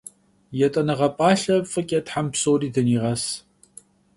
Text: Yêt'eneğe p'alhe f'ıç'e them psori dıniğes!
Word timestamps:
Yêt'eneğe 0.59 1.09
p'alhe 1.17 1.55
f'ıç'e 1.71 1.99
them 2.09 2.25
psori 2.31 2.69
dıniğes! 2.73 3.23